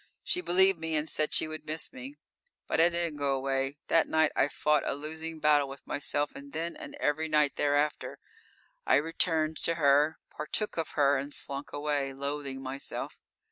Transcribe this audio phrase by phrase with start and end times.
[0.23, 2.15] She believed me and said she would miss me.
[2.65, 3.77] But I didn't go away.
[3.87, 8.17] That night I fought a losing battle with myself, and then and every night thereafter,
[8.83, 13.19] I returned to her, partook of her and slunk away, loathing myself.